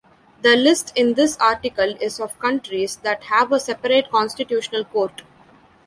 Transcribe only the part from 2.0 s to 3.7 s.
is of countries that have a